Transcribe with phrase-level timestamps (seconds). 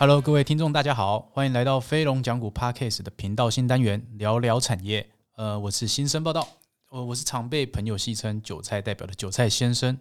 [0.00, 5.06] Hello，各位听众，大家好，欢迎来到飞龙讲股 Podcast 的频道新单元，聊聊产业。
[5.36, 6.48] 呃，我是新生报道，
[6.88, 9.98] 呃，我是常被朋友戏称“韭菜代表”的韭菜先生。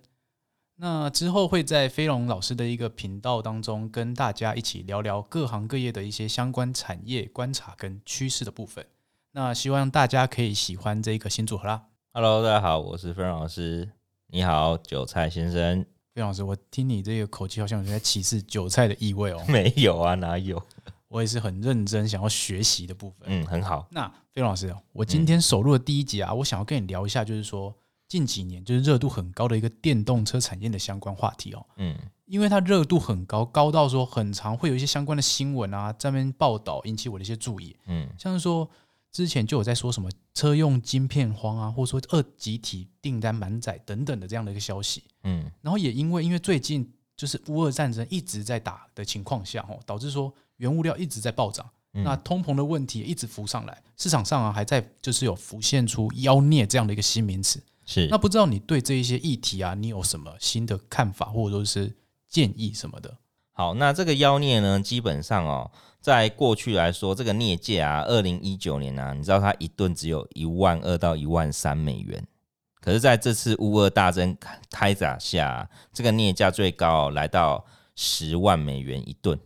[0.77, 8.85] 那之后会在飞龙老师的一个频道当中，跟大家一起聊聊各行各业的一些相关产业观察跟趋势的部分。
[9.33, 11.87] 那希望大家可以喜欢这一个新组合啦。
[12.13, 13.91] Hello，大家好，我是飞龙老师。
[14.27, 15.85] 你好，韭菜先生。
[16.19, 19.41] 飞龙老师，我听你这个口气，好像有在歧视韭菜的意味哦。
[19.47, 20.61] 没有啊，哪有？
[21.07, 23.21] 我也是很认真想要学习的部分。
[23.27, 23.87] 嗯，很好。
[23.89, 27.73] 那费龙老师，我今天首录的第一集啊，嗯、我想要跟你聊一下，就是说。
[28.09, 38.67] 近几年就是热度很高的一个电动车产业的相关话题哦，嗯，因为它热度很高，高到说很常会有一些相关的新闻啊在那边报道，引起我的一些注意，嗯，像是说
[39.11, 57.61] 之前就有在说什么车用晶片荒啊，或者说二极体订单满载等等的这样的一个消息，嗯，然后也因为因为最近就是乌俄战争一直在打的情况下哦，导致说原物料一直在暴涨，那通膨的问题也一直浮上来，市场上啊还在就是有浮现出妖孽这样的一个新名词。
[57.85, 63.17] 是，那不知道你对这一些议题啊，你有什么新的看法，或者说是建议什么的？
[63.51, 65.71] 好，那这个妖孽呢，基本上哦，
[66.01, 72.25] 在过去来说，这个镍价啊，二零一九年啊，你知道它一吨只有一万二到一万三美元，
[72.79, 74.35] 可是在这次乌俄大战
[74.69, 79.37] 开打下，这个镍价最高、哦、来到十万美元一吨，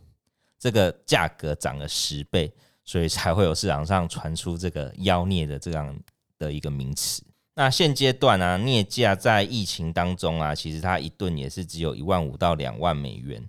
[0.56, 5.98] 这个价格涨了十倍，所以才会有市场上传出这个妖镍的这样
[6.38, 7.22] 的一个名词。
[7.56, 13.44] 那现阶段啊，镍价在疫情当中啊，其实它一吨也是只有一万五到两万美元。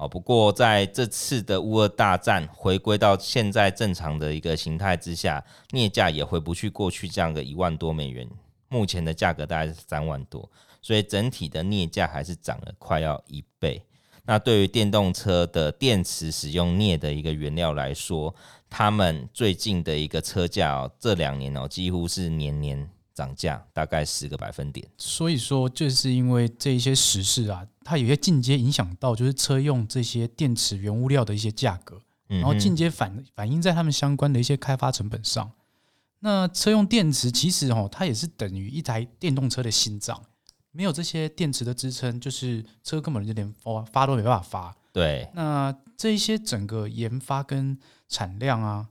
[0.00, 8.26] 哦，不过在这次的乌俄大战回归到现在正常的一个形态之下，镍价也回不去过去这样的一万多美元。
[8.70, 13.82] 目前的价格大概是三万多，所以整体的镍价还是涨了快要一倍。
[14.24, 18.34] 那对于电动车的电池使用镍的一个原料来说，
[18.70, 22.88] 他们最近的一个车价哦，这两年哦，几乎是年年。
[23.20, 35.52] 涨价大概十个百分点，所以说就是因为这一些时事啊，它有些间接影响到就是车用这些电池原物料的一些价格，然后间接反反映在他们相关的一些开发成本上。
[36.20, 40.22] 那车用电池其实哦，它也是等于一台电动车的心脏，
[40.72, 44.76] 没有这些电池的支撑，就是车根本就连发发都没办法发。
[44.92, 48.88] 对，那这一些整个研发跟产量啊，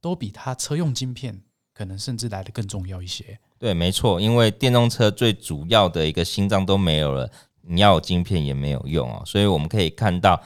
[0.00, 1.42] 都比它车用晶片
[1.80, 3.38] 可能甚至来的更重要一些。
[3.58, 7.30] 对，没错，因为电动车最主要的一个心脏都没有了，
[7.62, 9.22] 你要有晶片也没有用哦。
[9.24, 10.38] 所以我们可以看到，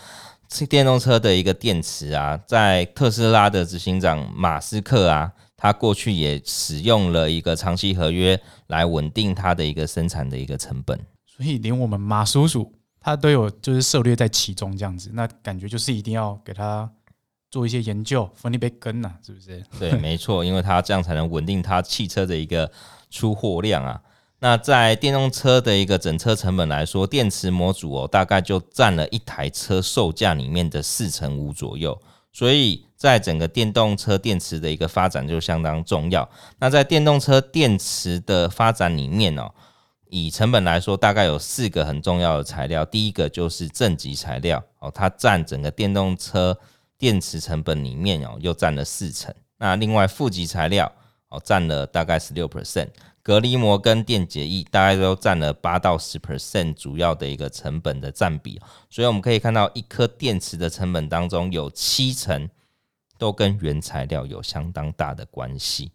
[0.46, 10.96] 这电动车的一个电池啊，在特斯拉的执行长马斯克啊，他过去也使用了一个长期合约来稳定它的一个生产的一个成本。
[11.26, 16.88] 所以连我们马叔叔他都有就是涉略在其中这样子，那感觉就是一定要给他。
[17.54, 19.62] 做一些研究，分一杯羹呐，是不是？
[19.78, 22.68] 对， 没错，因为它这样才能稳定它汽车的一个
[23.12, 24.02] 出货量啊。
[24.40, 31.96] 那在电动车的一个整车成本来说，电池模组哦，大概就占了一台车售价里面的四成五左右。
[32.32, 36.28] 所以在整个电动车电池的一个发展就相当重要。
[36.58, 39.48] 那在电动车电池的发展里面哦，
[40.10, 42.84] 以成本来说，大概有四个很重要的材料。
[42.84, 46.58] 第一个就是正极材料哦，它占整个电动车。
[46.96, 49.34] 电池成本里面哦，又占了四成。
[49.56, 50.90] 那另外负极材料
[51.28, 52.88] 哦，占了大概十六 percent，
[53.22, 58.60] 隔离膜跟电解液大概都占了八到十 percent，主要的一个成本的占比。
[58.90, 62.48] 所以我们可以看到，一颗电池的成本当中有七成
[63.16, 65.92] 都跟原材料有相当大的关系。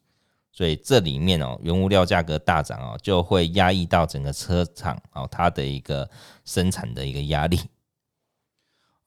[0.52, 6.10] 所以这里面哦，原物料价格大涨哦，就会压抑到整个车厂哦，它的一个
[6.44, 7.60] 生产的一个压力。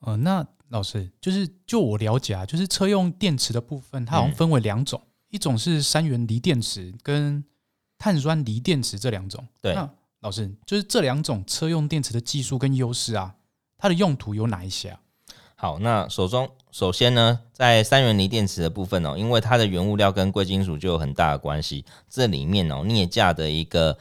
[0.00, 0.46] 呃，那。
[0.72, 7.44] 老师，就是就我了解啊，就是车用电池的部分，它好像分为两种，嗯、一种是三元锂电池跟
[7.98, 9.46] 碳酸锂电池这两种。
[9.60, 9.88] 对，那
[10.20, 13.34] 老师，就是这两种车用电池的技术跟优势啊，
[13.76, 15.00] 它的用途有哪一些啊？
[15.56, 23.98] 好，那首中首先呢，在三元锂电池的部分哦，因为它的原物料跟贵金属就有很大的关系，这里面哦，镍价的一个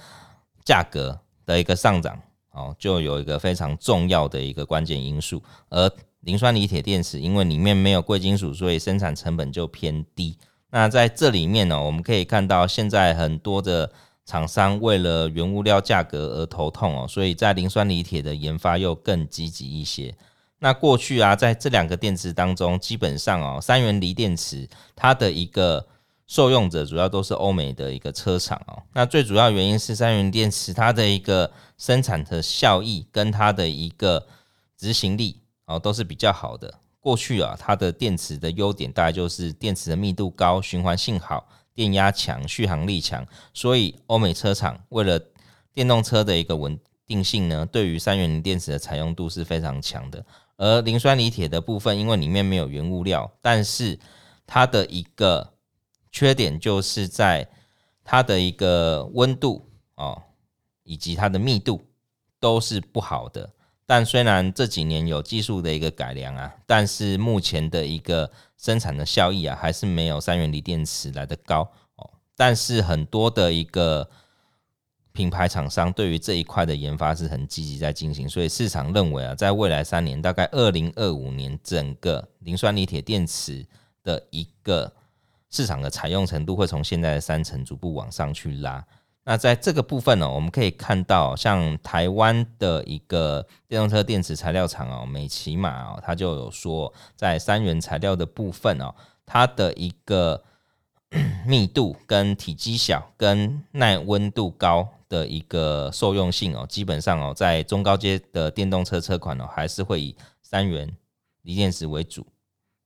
[0.64, 2.18] 价格的一个上涨
[2.52, 5.92] 哦，就有一个非常重要的一个关键因素，而
[6.22, 10.38] 磷酸锂铁电池，因为里面没有贵金属，所以生产成本就偏低。
[10.70, 13.92] 那在这里面呢，我们可以看到，现在很多的
[14.26, 20.16] 厂商为了原物料价格而头痛哦，所以在磷酸锂铁的研发又更积极一些。
[20.60, 25.86] 那过去啊，在这两个电池当中，基本上哦，三元锂电池它的一个
[26.28, 28.82] 受用者主要都是欧美的一个车厂哦。
[28.94, 34.28] 那最主要原因是三元电池它的一个生产的效益跟它的一个
[34.78, 35.41] 执行力。
[35.72, 45.20] 哦，都是比较好的，过去啊，它的电池的优点大概就是电池的密度高、循环性好、电压强、续航力强，所以欧美车厂为了
[45.74, 46.78] 电动车的一个稳
[47.08, 50.26] 定性呢，对于三元锂电池的采用度是非常强的。
[50.58, 54.00] 而磷酸锂铁的部分，因为里面没有原物料，但是
[54.46, 55.54] 它的一个
[56.12, 57.50] 缺点就是在
[58.04, 60.22] 它的一个温度哦，
[60.84, 61.82] 以及它的密度
[62.40, 63.50] 都是不好的。
[63.86, 72.10] 但虽然这几年有技术的一个改良啊，但是目前的一个生产的效益啊，还是没有三元锂电池来得高哦。
[72.36, 74.10] 但是很多的一个
[75.12, 83.66] 品牌厂商对于这一块的研发是很积极在进行，所以市场认为啊，在未来三年，大概二零二五年，整个磷酸锂铁电池
[84.04, 84.94] 的一个
[85.50, 88.86] 市场的采用程度会从现在的三成逐步往上去拉。
[89.24, 100.44] 那在这个部分呢，我们可以看到，像台湾的一个电动车电池材料厂哦，美琪玛哦，它就有说，在三元材料的部分哦，它的一个
[101.46, 110.92] 密度跟体积小、跟耐温度高的一个受用性哦，基本上哦，在中高阶的电动车车款哦，还是会以三元
[111.44, 112.26] 锂电池为主。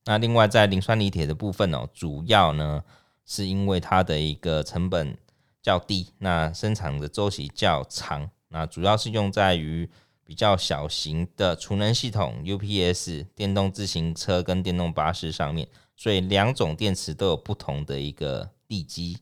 [0.03, 2.83] 那另外在磷酸锂铁的部分哦，主要呢
[3.25, 5.17] 是因为它的一个成本。
[5.65, 9.89] 较低，那生产的周期较长，那主要是用在于
[10.23, 19.17] 比较小型的储能系统、UPS、电动自行车跟电动巴士上面，所以两种电池都有不同的一个地基。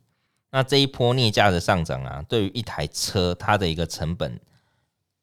[0.52, 4.38] 那这一波镍价的上涨啊，对于一台车它的一个成本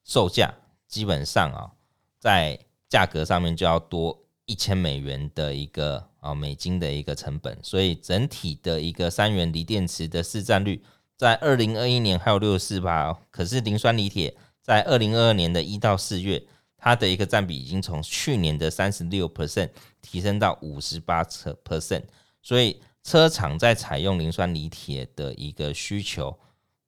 [0.02, 0.54] 售价，
[0.88, 1.72] 基本上啊，
[2.18, 2.58] 在
[2.88, 10.82] 价格上面就要多一千美元的一个啊美金的一个成本，所以整体的一个三元锂电池的市占率。
[11.20, 16.42] 在二零二一年还有六十四趴，可是磷酸锂铁在二零二二年的一到四月，
[16.78, 19.68] 它的一个占比已经从去年的三十六 percent
[20.00, 22.04] 提升到五十八 percent，
[22.40, 26.38] 所以车厂在采用磷酸锂铁的一个需求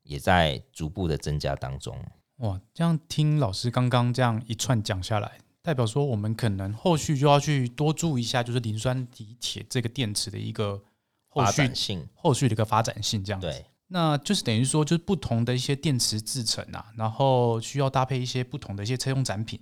[0.02, 1.94] 也在逐步的增加当中。
[2.36, 10.82] 哇，这样听老师刚刚这样一串讲下来，代表说我们可能后续就要去多注意一下，就是磷酸锂铁这个电池的一个
[11.28, 13.46] 后续发展性，后续的一个发展性这样子。
[13.46, 13.66] 对。
[13.94, 19.60] 那就是等于说，就是不同的一些电池制成啊，然后需要搭配一些不同的一些车用展品。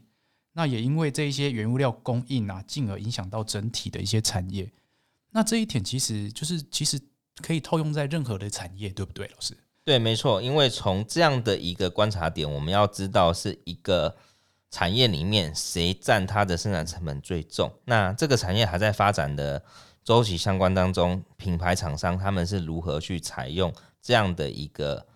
[0.53, 4.71] 那也因为这一些原物料供应啊，进而影响到整体的一些产业。
[5.33, 7.01] 那这一点其实就是其实
[7.43, 9.57] 可以套用在任何的产业，对不对，老师？
[9.85, 10.41] 对，没错。
[10.41, 14.17] 因为从这样的一个观察点，我们要知道是一个
[14.71, 17.73] 产业里面谁占它的生产成本最重。
[17.85, 19.61] 那这个产业还在发展的
[20.05, 23.73] 周期相关当中，品牌厂商他们是如何去采用？
[24.03, 25.07] 这样的一个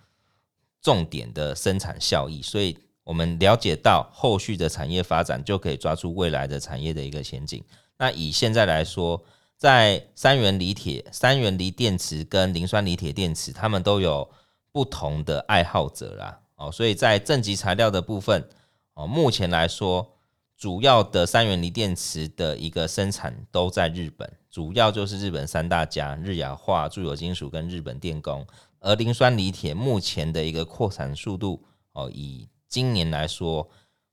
[0.81, 7.63] 重点的生产效益，所以我们了解到后续的产业发展，就可以抓住未来的产业的一个前景。
[7.97, 9.23] 那以现在来说，
[9.57, 14.29] 在三元锂铁、三元锂电池跟磷酸锂铁电池，他们都有
[14.73, 16.41] 不同的爱好者啦。
[16.57, 18.49] 哦，所以在正极材料的部分，
[18.95, 20.13] 哦，目前来说，
[20.57, 28.47] 主要的三元锂电池的一个生产都在日本，主要就是日本三大家：日亚化、住友金属跟日本电工。
[28.85, 33.69] 而磷酸锂铁目前的一个扩产速度哦，以今年来说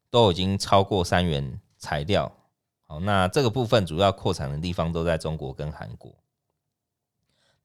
[0.09, 2.31] 都已经超过三元材料。
[2.87, 6.15] 好，那这个部分主要扩产的地方都在中国跟韩国。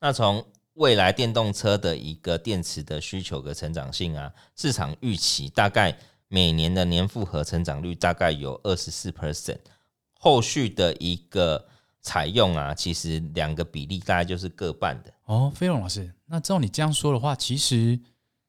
[0.01, 0.45] 那从
[0.75, 5.97] 未来电动车的一个电池的需求的成长性啊，市场预期大概
[6.27, 9.61] 每年的年复合成长率大概有二十四 percent。
[10.19, 11.69] 后续的一个
[12.07, 15.13] 采用啊，其实两个比例大概就是各半的。
[15.25, 16.15] 哦，飞龙老师。
[16.27, 17.99] 那照你这样说的话，其实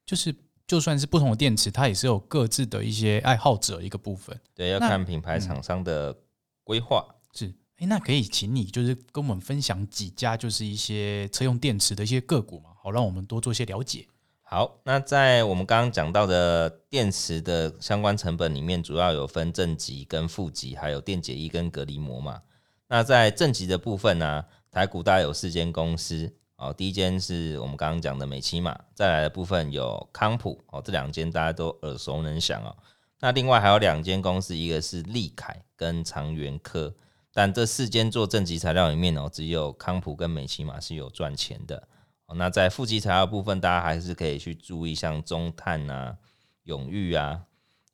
[0.06, 0.36] 就是
[0.68, 4.40] 就算是不同的电池，它也是有各自的一些爱好者一个部分。
[4.54, 6.16] 对，要看品牌厂商的
[6.64, 7.04] 规划。
[7.10, 7.46] 嗯、是，
[7.78, 14.06] 哎，那可以请你就是跟我们分享几家就是一些车用电池的一些个股嘛，好让我们多做一些了解。
[14.44, 22.40] 好，那在我们刚刚讲到的电池的相关成本里面，主要有分正极跟负极，还有电解液跟隔离膜嘛。
[22.88, 26.34] 那在正极的部分呢、台股大概有四间公司。
[26.58, 32.76] 哦，第一间是我们刚刚讲的美琪玛，再来的部分有康普哦，这两间大家都耳熟能详哦。
[33.20, 36.96] 那另外还有两间公司，一个是利凯跟长源科，
[37.32, 41.88] 但这四间做正极材料里面哦，只有康普跟美琪玛是有赚钱的。
[42.34, 46.18] 那在负极材料部分，大家还是可以去注意像中碳啊、
[46.64, 47.44] 永裕啊、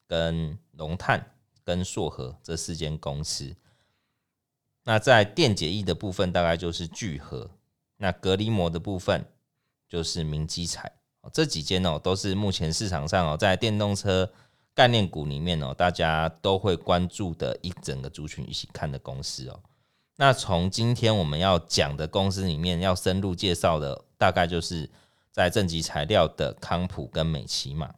[0.08, 1.34] 跟龙碳
[1.66, 3.54] 跟硕和这四间公司。
[4.84, 7.50] 那在电解液的部分，大概就是聚合。
[7.98, 9.26] 那隔离膜的部分
[9.88, 10.92] 就是明基材，
[11.32, 14.30] 这几间哦都是目前市场上哦在电动车
[14.74, 19.60] 概念股里面哦大家都会关注的一整个族群一起看的公司哦。
[20.18, 24.90] 那从今天我们要讲的公司里面要深入介绍的，大概就是
[25.32, 27.94] 在正极材料的康普跟美琪玛。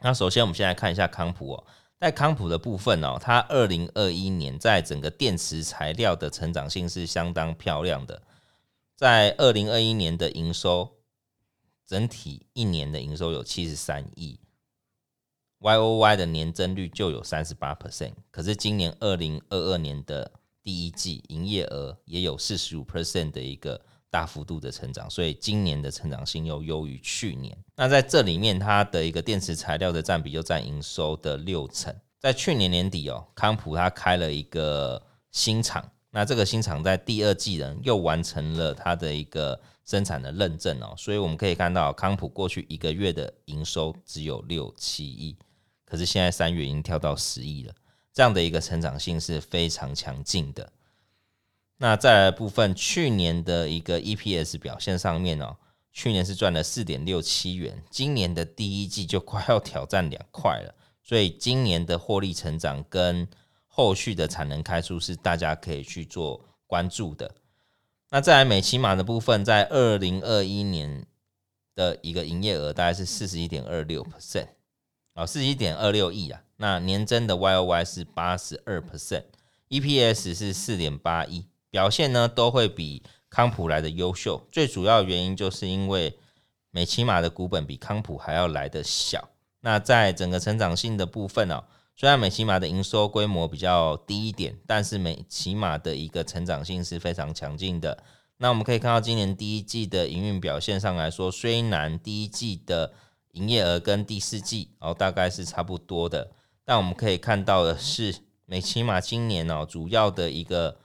[0.00, 1.64] 那首先我们先来看一下康普哦，
[1.98, 8.22] 在康普的部分哦，它二零二一年在整个电池材料的成长性是相当漂亮的，
[8.94, 10.98] 在二零二一年的营收，
[11.86, 14.38] 整体一年的营收有七十三亿
[15.60, 20.30] ，Y O Y 的年增率就有三十八 percent，可是今年二零二二年的
[20.62, 23.80] 第一季营业额也有四十五 percent 的一个
[24.14, 27.52] 大幅度的成长，所以今年的成长性又优于去年。
[27.74, 31.92] 那在这里面，它的一个电池材料的占比就占营收的六成。
[32.20, 35.02] 在去年年底哦，康普它开了一个
[35.32, 45.36] 新厂，那这个新厂在第二季呢又完成了它的一个生产的认证哦，所以我们可以看到康普过去一个月的营收只有六七亿，
[45.84, 47.74] 可是现在三月已经跳到十亿了。
[48.12, 50.70] 这样的一个成长性是非常强劲的。
[51.78, 55.56] 那再来部分，去年的一个 EPS 表现上面哦，
[55.92, 60.74] 去年是赚了四点六七元，今年的第一季就快要挑战两块了。
[61.02, 63.28] 所以今年的获利成长跟
[63.66, 67.34] 后续的产能开出是大家可以去做关注的。
[68.10, 71.04] 那再来美琪玛的部分，在二零二一年
[71.74, 74.46] 的一个营业额大概是四十一点二六 percent
[75.12, 76.40] 啊，四十一点二六亿啊。
[76.56, 84.46] 那年增的 Y O Y 是八十二 percent，EPS 是四点八一，表现呢都会比康普来的优秀。
[84.52, 86.16] 最主要原因就是因为
[86.70, 89.28] 美琪玛的股本比康普还要来的小。
[89.58, 91.64] 那在整个成长性的部分哦，
[91.96, 98.04] 虽然美琪玛的营收规模比较低一点，但是美琪玛的一个成长性是非常强劲的。
[98.36, 102.92] 那我们可以看到今年第一季的营运表现上来说，虽然第一季的
[103.32, 106.30] 营业额跟第四季哦大概是差不多的。
[106.64, 108.14] 但我们可以看到的是，
[108.46, 110.76] 美琪玛今年哦主要的一个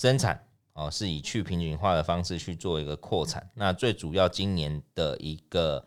[0.00, 3.50] 生产哦是以去平均化的方式去做一个扩产。
[3.52, 5.84] 那最主要今年的一个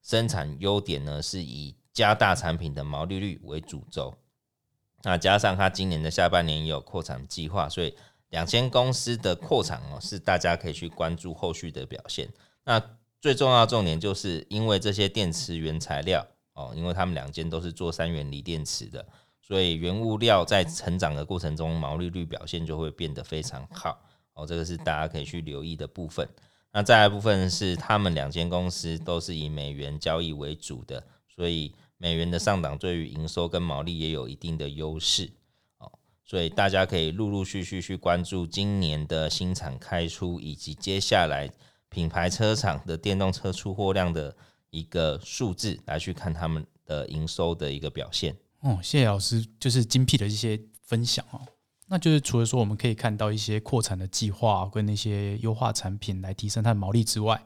[0.00, 4.14] 生产优点呢，是以加大产品的毛利率为主轴。
[5.02, 7.92] 那加上它今年的下半年也有扩产计划，所以
[8.28, 12.32] 两间公司的扩产哦是大家可以去关注后续的表现。
[12.62, 12.80] 那
[13.20, 16.24] 最重要的重点就是因为这些电池原材料。
[16.52, 19.06] 哦，因为他们两间都是做三元锂电池的，
[19.50, 24.00] 所以原物料在成长的过程中，毛利率表现就会变得非常好。
[24.34, 26.28] 哦，这个是大家可以去留意的部分。
[26.70, 31.04] 那再来部分是，他们两间公司都是以美元交易为主的，
[31.34, 35.28] 所以美元的上涨对于营收跟毛利也有一定的优势。
[35.78, 35.90] 哦，
[36.24, 41.50] 所以大家可以陆陆续续去关注今年的新厂开出，以及接下来
[41.88, 44.36] 品牌车厂的电动车出货量的。
[44.72, 48.36] 一个数字来去看他们的营收的一个表现。
[48.60, 51.40] 哦，谢谢老师，就是精辟的一些分享哦。
[51.88, 57.42] 那就是除了说我们可以看到一些扩产的计划跟那些优化产品来提升它的毛利之外，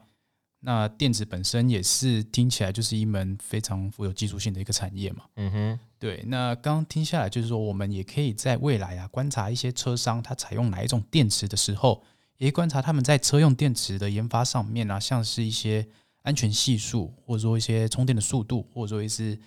[0.59, 5.23] 那电子本身也是听起来就是一门非常富有技术性的一个产业嘛。
[5.37, 6.23] 嗯哼，对。
[6.27, 12.03] 那刚刚听下来就是说，我们也可以在未来啊观察一些车商它采用哪一种电池的时候，
[12.37, 15.87] 也观察他们在车用电池的研发上面啊，像是一些。
[16.25, 19.37] 安全系数，或者说一些充电的速度，或者说一些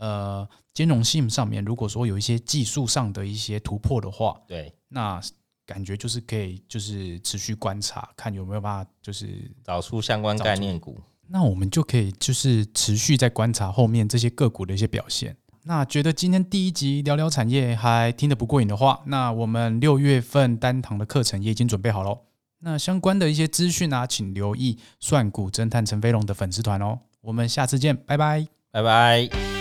[0.00, 5.20] 呃兼容性上面，如果说有一些技术上的一些突破的话，对，那
[5.64, 10.98] 感觉就是可以就是持续观察，看有没有办法就是找出相关概念股。
[11.28, 15.36] 那我们就可以就是持续在观察后面这些个股的一些表现。
[15.62, 22.22] 那觉得今天第一集聊聊产业还听得不过瘾的话，那我们六月份单堂的课程也已经准备好喽。
[22.60, 26.98] 那相关的一些资讯啊，请留意“算股侦探陈飞龙”的粉丝团哦。
[27.20, 29.59] 我们下次见，拜拜，拜拜。